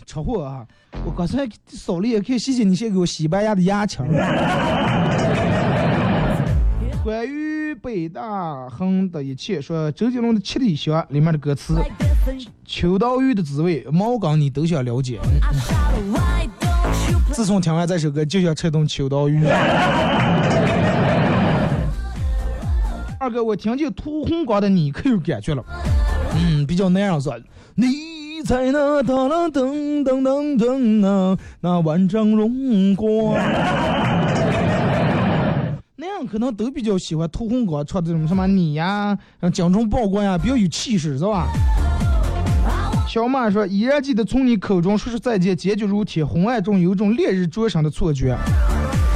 [0.03, 0.65] 车祸啊！
[1.05, 4.03] 我刚才扫了一眼，看谢谢你献给我西班牙的牙签。
[7.03, 11.75] 关于北大亨的一切，说周杰伦的《七里香》里面的歌词，
[12.65, 15.19] 秋刀鱼的滋味，毛刚你都想了解。
[17.31, 19.45] 自从听完这首歌，就想吃顿秋刀鱼。
[23.17, 25.63] 二哥，我听见涂红光的你可有感觉了？
[26.35, 27.39] 嗯，比较那样说。
[27.75, 33.35] 你在那噔噔噔噔噔啊，那万丈荣光。
[35.95, 39.17] 那样可能都比较喜欢涂红光唱这种什么你呀，
[39.53, 41.47] 精忠报国呀，比较有气势，是吧？
[43.11, 48.37] 小马说：“依然记得从你口中说出再见，坚决如铁，昏暗中有种烈日灼身的错觉。”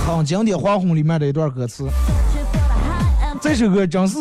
[0.06, 1.88] 很经典，《黄昏》里面的一段歌词。
[3.40, 4.18] 这首歌真是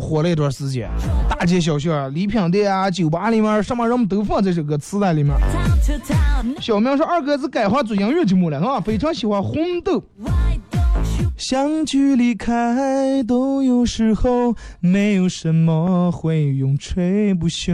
[0.00, 0.90] 火了一段时间，
[1.30, 5.32] 大街小巷、礼品店啊、酒吧里面，什么人们都放这首歌词在里面。
[6.60, 8.80] 小明说：“二哥是改行做音乐节目了，啊？
[8.80, 10.02] 非常喜欢红豆。”
[11.38, 17.72] 相聚离开都有时候，没有什么会永垂不朽。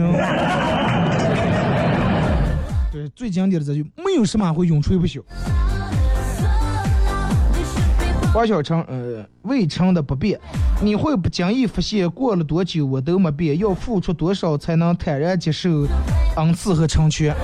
[3.19, 5.21] 最经典的这句，没有什么会永垂不朽。
[8.33, 10.39] 王小成，呃，未成的不变，
[10.81, 15.85] 你会不经意发现，过了多久我都没变，要付出多少才能坦然接受
[16.37, 17.35] 恩赐和成全？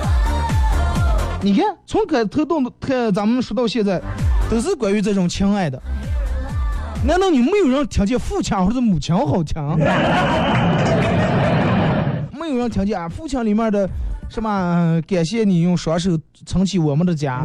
[1.42, 4.00] 你看，从开头到看咱们说到现在，
[4.50, 5.78] 都是关于这种情爱的。
[7.06, 9.62] 难道你没有人听见父亲或者母亲好听？
[12.32, 13.86] 没有人听见啊，父亲里面的
[14.28, 15.00] 什么？
[15.06, 17.42] 感谢你用双手撑起我们的家。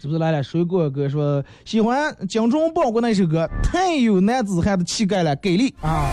[0.00, 0.42] 是不是来了？
[0.42, 6.08] 水果哥说喜欢精忠报国那首歌，太有男子汉的气概了，给力啊！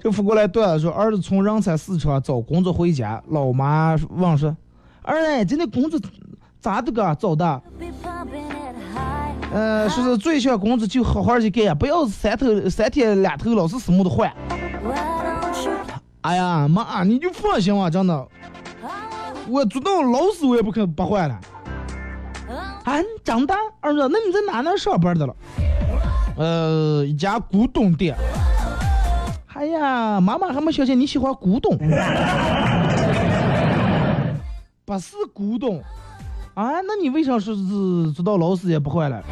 [0.00, 4.56] 这扶过来对了说，儿子从人才市场找工作回家，老妈问说
[5.02, 6.00] ：“儿子，今天工作
[6.60, 7.62] 咋的个找的？”
[9.52, 14.32] 呃，说是最小工资就好好去干，不要三头三天两头老是什么都换。
[16.20, 18.28] 哎呀妈，你就放心吧，真的。
[19.48, 21.40] 我做到老死我也不肯不换了。
[22.84, 25.34] 啊，长大儿子，那你在哪能上班的了？
[26.36, 28.16] 呃，一家古董店。
[29.54, 31.76] 哎呀，妈妈还没想起你喜欢古董。
[34.84, 35.82] 不是古董。
[36.54, 39.22] 啊，那你为啥说是做到老死也不换了？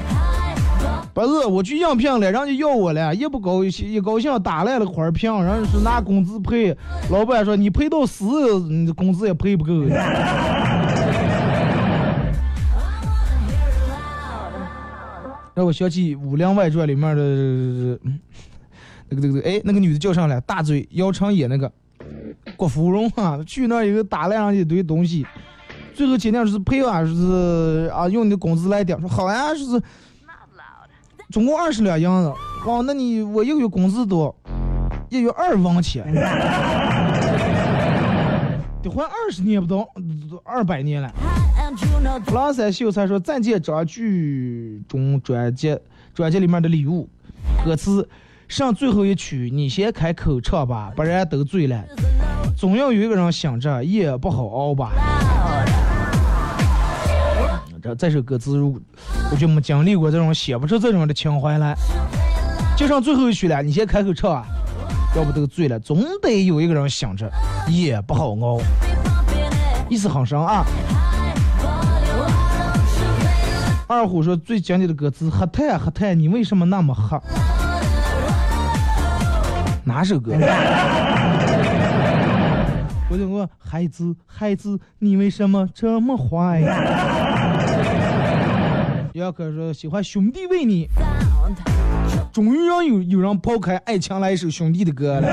[1.19, 6.73] 不是，我去应聘了，人家要我了，一不高兴一高兴打烂了花瓶，人家是拿工资赔，
[7.11, 9.73] 老板说你赔到死，你工资也赔不够。
[15.55, 17.99] 让我想起《武林外传》里面的
[19.09, 21.69] 那个、那个、哎，那个女的叫上来，大嘴姚长野那个
[22.57, 25.27] 郭芙蓉啊，去那儿以后打烂上一堆东西，
[25.95, 29.83] 最后今天是赔啊，是啊，用你的工资来点，说好呀，说是
[31.31, 32.33] 总共二十两银子，
[32.67, 34.35] 哦，那你我一个月工资多，
[35.11, 36.03] 一月二万钱，
[38.83, 39.87] 得还二十年不到，
[40.43, 41.13] 二百年了。
[42.33, 45.79] 狼山秀才说：“暂借张剧中专辑，
[46.15, 47.07] 专辑里面的礼物，
[47.63, 48.09] 歌词
[48.49, 51.85] 上最后一曲，你先开口唱吧，不然都醉了。
[52.57, 54.93] 总要有一个人想着，夜不好熬吧。”
[57.83, 58.81] 这这首歌词，如
[59.31, 61.75] 我就没经历过这种写不出这种的情怀来。
[62.77, 64.45] 就剩最后一曲了，你先开口唱啊，
[65.17, 65.79] 要不都醉了。
[65.81, 67.31] 总得有一个人想着，
[67.69, 68.61] 也不好熬，
[69.89, 70.65] 意思很深啊。
[73.87, 77.19] 二虎说最经典的歌词：“黑太黑太，你为什么那么黑？”
[79.83, 80.33] 哪首歌？
[83.11, 86.61] 我就问孩子，孩子，你为什么这么坏？
[89.19, 90.89] 姚哥说喜欢兄弟为你，
[92.33, 95.29] 终于让有有人抛开爱情来一首兄弟的歌了。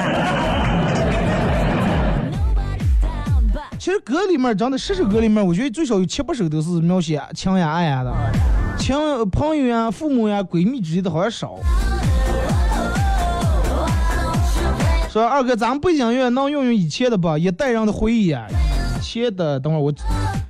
[3.77, 8.11] 其实歌里面真的十首歌里面，我觉得最少有七八首都是描写情呀爱呀的，
[8.79, 8.97] 情
[9.29, 11.59] 朋友呀、父母呀、闺蜜之类的好像少。
[15.11, 17.37] 说二哥，咱们背景音乐能用用以前的吧？
[17.37, 18.47] 一代人的回忆啊，
[18.97, 19.93] 以前的，等会儿我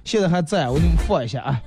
[0.06, 1.60] 现在还在，我给你们放一下啊。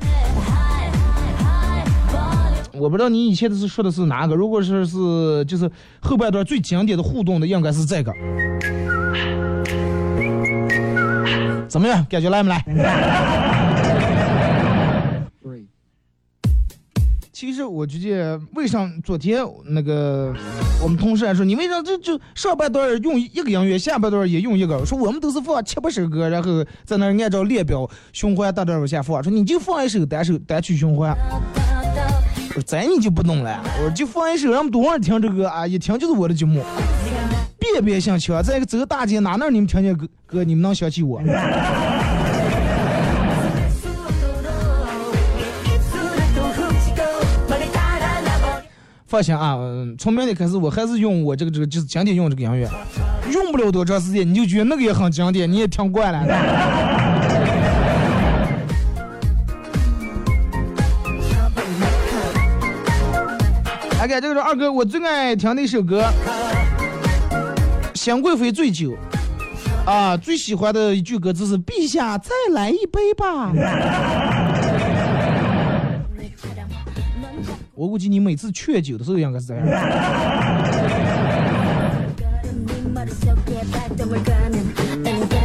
[2.78, 5.70] 我不知道你以前的是说的是哪个，如果是是就是
[6.00, 8.12] 后半段最经典的互动的，应该是这个。
[11.68, 12.06] 怎么样？
[12.08, 12.64] 感觉来没来？
[17.30, 20.34] 其实我觉得，为啥昨天那个
[20.82, 24.84] 我们同事还说，你为啥这就上半段用一个音乐，下半段也用一个？
[24.84, 29.22] 说我们都是放七八首歌，然后在那按照列表循环大段往下放。
[29.22, 31.16] 说你就放一首单首单曲循环。
[32.62, 35.66] 这你就不懂了，我就放一首，让们多少人听这个啊？
[35.66, 36.62] 一听就是我的节目，
[37.58, 38.42] 别别想去啊。
[38.42, 41.20] 再一个走大街哪哪你们听见歌歌，你们能想起我？
[49.06, 49.56] 放心啊，
[49.98, 52.68] 从明天开始我还是用我这个这个就是经典用这个音乐，
[53.32, 56.97] 用不了多长时间你就觉得那个也很经典，你也听惯了。
[64.08, 66.02] 这个是二哥，我最爱听的一首歌，
[67.94, 68.96] 《新贵妃醉酒》
[69.88, 73.52] 啊，最喜欢的一句歌词是“陛下再来一杯吧”。
[77.74, 79.64] 我估计你每次劝酒的时候应该是这样。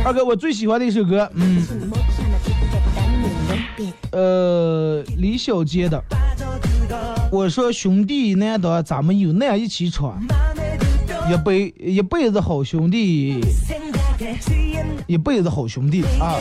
[0.03, 1.63] 二哥，我最喜欢的一首歌，嗯，
[4.11, 6.03] 呃，李小杰的。
[7.33, 10.21] 我说兄弟难得咱们有难一起闯，
[11.27, 13.41] 一辈一辈子好兄弟，
[15.07, 16.35] 一辈子好兄弟啊！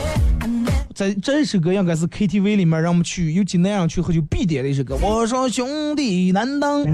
[0.93, 4.95] 在这首歌应该是 KTV 里面让我们去，尤其那样去喝酒必点的一首歌。
[5.01, 6.83] 我说兄弟难当。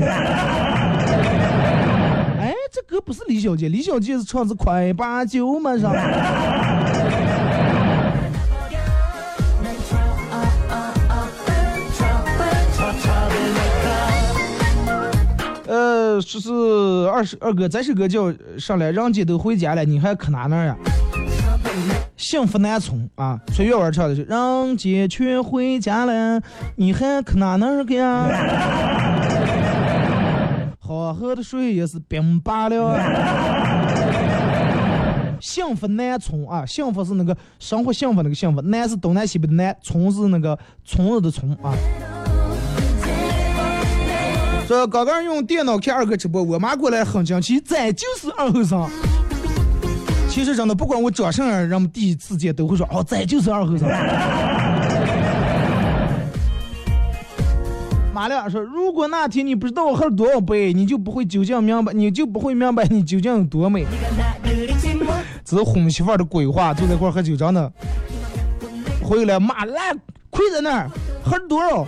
[2.39, 5.93] 哎，这歌不是李小杰，李小杰是唱是快把酒满上。
[16.21, 16.49] 说是
[17.09, 20.75] 二十二哥，这首歌叫上来，人家都回家了，你还可哪那呀？
[22.17, 23.39] 幸福难从啊！
[23.53, 26.41] 崔月娃唱的是“人家全回家了，
[26.75, 28.27] 你还可哪那个呀？”
[30.79, 32.99] 好喝的水也是冰罢了。
[35.39, 36.65] 幸福难从啊！
[36.65, 41.73] 幸福是那个生活幸福那个幸福，难是东南西北的南，从是那个从日的从啊。
[44.69, 48.87] 说刚刚用电脑看二哥直播，我妈过来很惊奇，咱就是二后生。
[50.29, 53.89] 其实真的，不管我长什么样，人们第一次见都会说，哦，咱就是二后生。
[58.13, 63.87] 马亮说，如果那天你不知道我喝了多少杯，你就不会究竟明白，你就不会明白你究竟有多美。
[65.43, 67.73] 这是哄媳妇儿的鬼话，就在一块喝酒，真的。
[69.01, 69.95] 回来骂来，
[70.29, 70.87] 跪在那儿，
[71.23, 71.87] 喝了多少？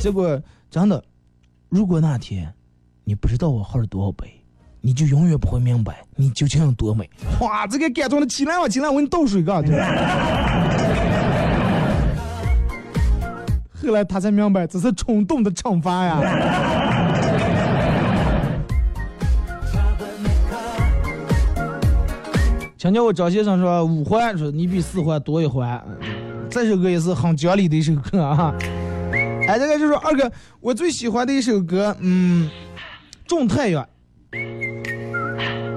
[0.00, 0.40] 结果
[0.70, 1.04] 真的。
[1.68, 2.50] 如果那天
[3.04, 4.26] 你不知道我喝了多少杯，
[4.80, 7.08] 你就永远不会明白你究竟有多美。
[7.40, 9.62] 哇，这个感动的起来吧，起来，我给你倒水干。
[13.82, 16.20] 后来他才明白，这是冲动的惩罚呀。
[22.78, 25.84] 请叫我张先生说五环，说你比四环多一环。
[26.48, 28.54] 这首歌也是很讲理的一首歌啊。
[29.48, 30.30] 哎，这个就是二哥，
[30.60, 32.50] 我最喜欢的一首歌，嗯，
[33.26, 33.88] 种太阳，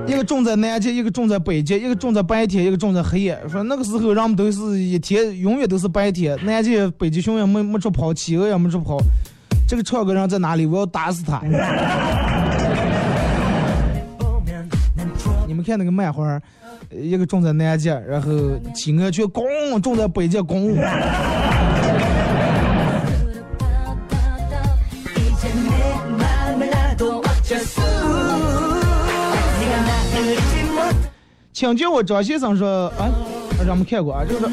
[0.05, 3.41] 一个种在南极，一个种在北极，一个种在白天，一个种在黑夜。
[3.49, 8.97] 说那个时候，人们都是一天，永远都是白天，南极、北极熊也没没处跑，企鹅也没处跑。
[9.65, 10.65] 这个唱歌人在哪里？
[10.65, 11.41] 我要打死他！
[15.47, 16.37] 你们看那个漫画，
[16.89, 18.29] 一个种在南极，然后
[18.75, 20.77] 企鹅却咣种在北极，咣。
[31.61, 33.07] 请叫我张先生说啊，
[33.59, 34.45] 咱们看过啊，就是。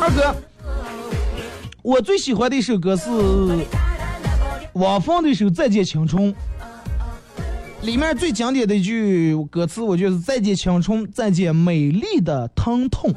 [0.00, 0.34] 二哥，
[1.82, 3.10] 我最喜欢的一首歌是
[4.72, 6.32] 汪峰的一首《再见青春》，
[7.82, 13.12] 里面最经典的一句歌词，我觉得是“再见青春，再见美丽的疼痛”。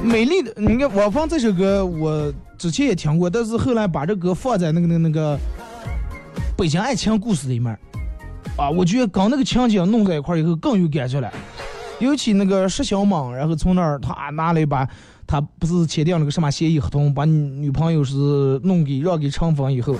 [0.00, 5.36] 美丽的，你看汪峰这首歌，我之前也听过，但是后来把这歌放在那个那个那个
[6.56, 7.76] 《北京爱情故事》里面，
[8.58, 11.32] 啊，我觉得跟那个情景弄在一块儿以后更有感觉了。
[12.00, 14.86] 尤其那个石小猛，然后从那儿他拿了一把，
[15.26, 18.16] 他不是签订了个什么协议合同，把女朋友是
[18.64, 19.96] 弄给让给陈峰以后，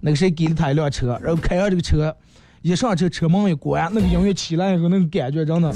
[0.00, 2.14] 那个谁给了他一辆车，然后开上这个车，
[2.62, 5.72] 一上车车门一关，那个音乐起来以后，那个感觉真的。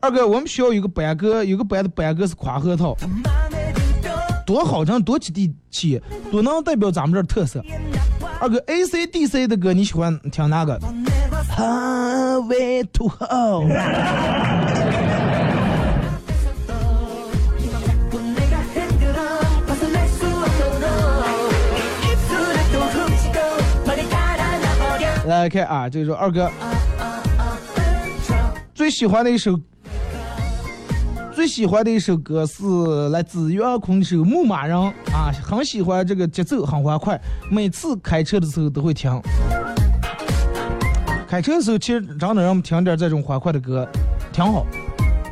[0.00, 2.94] 二哥，我们学校有个班歌，有个班的班歌是夸核桃，
[4.46, 7.60] 多好听，多接地气，多能代表咱们这特色。
[8.40, 10.78] 二哥，ACDC 的歌你喜欢听哪个？
[25.26, 26.48] 来看啊，就是说二哥
[28.72, 29.58] 最喜欢的一首。
[31.36, 32.64] 最喜欢的一首歌是
[33.10, 34.74] 来自岳空手《牧马人》
[35.12, 37.20] 啊，很喜欢这个节奏，很欢快，
[37.50, 39.12] 每次开车的时候都会听。
[41.28, 43.86] 开车的时候其实真的让我们听点这种欢快的歌，
[44.32, 44.64] 挺好，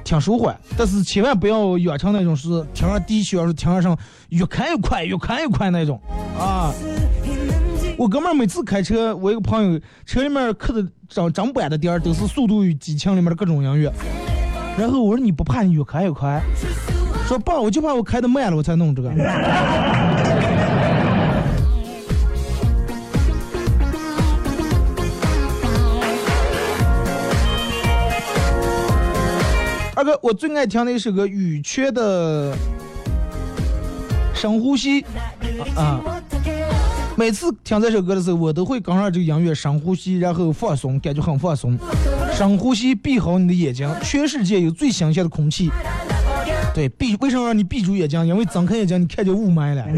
[0.04, 0.54] 挺舒缓。
[0.76, 3.96] 但是千万不要远成那种是听上低血，是听上
[4.28, 5.98] 越开越快，越开越快那种
[6.38, 6.70] 啊。
[7.96, 13.90] 我哥们儿每次开车，我一个朋友车里面刻的整整版的碟儿都是《速度与激情》里面的各种音乐。
[14.76, 16.42] 然后我说你不怕你越开越快？
[17.28, 19.08] 说爸，我就怕我开的慢了，我才弄这个。
[29.96, 32.52] 二哥，我最爱听的一首歌，羽泉的
[34.34, 35.02] 《深呼吸》
[35.76, 36.00] 啊。
[37.16, 41.78] 每次听这首歌的时候，我都会跟上这个音乐深呼吸，然后放松，感觉很放松。
[42.36, 43.88] 深呼吸，闭好你的眼睛。
[44.02, 45.70] 全世界有最新鲜的空气。
[46.74, 48.26] 对，闭为什么让你闭住眼睛？
[48.26, 49.84] 因为睁开眼睛，你看见雾霾了。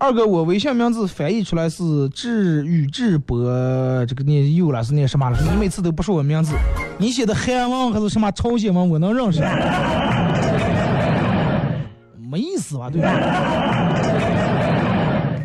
[0.00, 3.44] 二哥，我微信名字翻译出来是智宇智博，
[4.06, 5.38] 这个念又了是念什么了？
[5.42, 6.54] 你每次都不说我名字，
[6.96, 8.88] 你写的韩文还是什么朝鲜文？
[8.88, 9.42] 我能认识？
[12.30, 12.88] 没意思吧？
[12.90, 13.10] 对吧？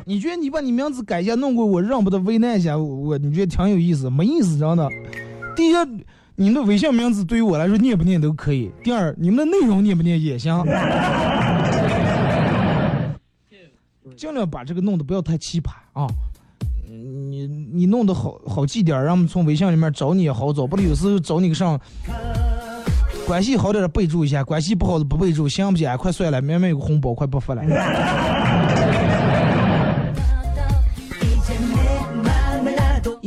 [0.06, 4.10] 你觉得你把你名字改一下，弄过我认不得，为难一下我，你觉得挺有意思？
[4.10, 4.90] 没意思，真的。
[5.56, 5.74] 第一，
[6.36, 10.64] 你们的微信名字对于我来说念不念都可以；第二，你们的内容念不念也行。
[14.16, 16.08] 尽量把这个弄得不要太奇葩啊！
[16.88, 20.68] 你你弄得好好记点，让我们从微信里面找你也好找。
[20.68, 21.80] 不然有时候找你个上，
[23.26, 25.98] 关系好点的备注一下，关系不好的不备注，行不行？
[25.98, 27.64] 快算了，明明有个红包快不发了。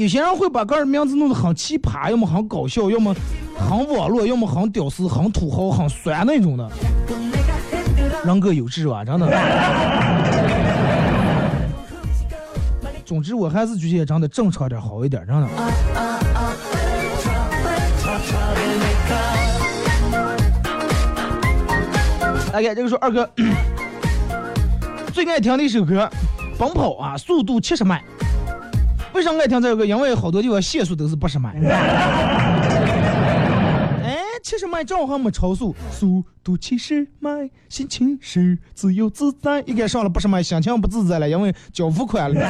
[0.06, 3.12] 有些人会把个人名字弄得很奇葩，要么很搞笑，要么
[3.58, 6.70] 很网络，要么很屌丝、很土豪、很酸那种的。
[8.24, 9.26] 人各有志吧，真的。
[13.04, 15.48] 总之，我还是觉得长得正常点好一点，真的。
[22.52, 23.28] 来，这个说二哥
[25.12, 26.08] 最爱听的一首歌，
[26.56, 28.00] 奔跑啊，速度七十迈。
[29.16, 29.82] 为啥爱听这首歌？
[29.82, 31.54] 因为好多地方限速都是八十迈。
[34.04, 39.62] 哎七十迈正好还没超速，速度七十迈，心情是自由自在。
[39.62, 42.40] 一该上了八十迈，心情不自在了，因为交付款了。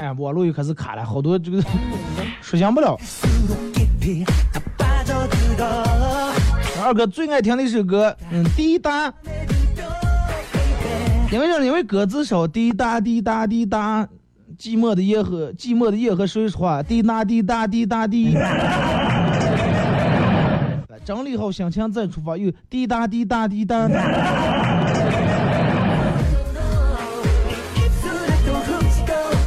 [0.00, 1.62] 哎，网络又开始卡了，好多这个
[2.42, 2.98] 实现不了。
[6.86, 9.12] 二哥最爱听的一首歌，嗯，滴答。
[11.32, 11.58] 因为啥？
[11.58, 14.06] 因为歌词少，滴答滴答滴答，
[14.56, 16.80] 寂寞的夜和寂寞的夜和谁说话？
[16.84, 18.36] 滴答滴答滴答滴。
[21.04, 23.88] 整理好心情再出发，又滴答滴答滴答。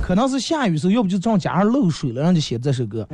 [0.02, 3.08] 可能是下雨时候，要不就正加上漏水了，让就写这首歌。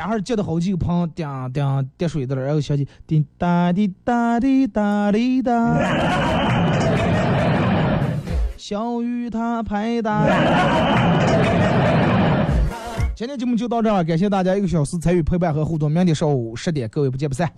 [0.00, 5.52] 然后接的好几个棚，叮叮滴水的了，然后响起滴答滴答滴答滴答，
[8.56, 10.24] 小雨它拍打。
[13.14, 17.52] 今天节目就到这儿，感谢大家一个小时参与陪伴和互动，明天上午十点，各位不见不散。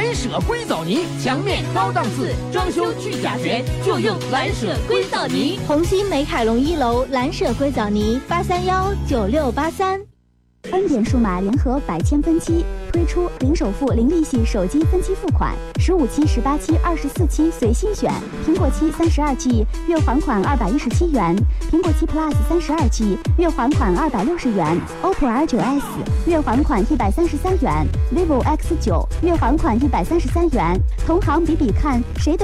[0.00, 5.60] 蓝舍硅藻泥，墙面高档次，装修去甲醛就用蓝舍硅藻泥。
[5.68, 10.09] 红星美凯龙一楼蓝舍硅藻泥，八三幺九六八三。
[10.64, 18.12] 恩典数码联合百千分期推出零首付、零利息手机分期付款，十五期、十八期、二十四期随心选。
[18.46, 21.34] 苹果七三十二 G 月还款二百一十七元，
[21.72, 25.86] 苹果七 Plus 三十二 G 月还款二百六十元，OPPO R 九 S
[26.26, 30.78] 月还款一百三十三元，vivo X 九月还款一百三十三元。
[31.06, 32.38] 同行比比看，谁的？